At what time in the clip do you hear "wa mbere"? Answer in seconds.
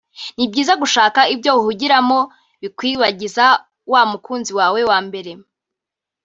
4.89-5.31